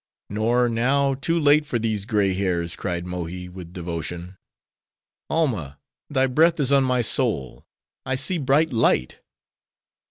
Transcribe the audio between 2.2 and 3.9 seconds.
hairs," cried Mohi, with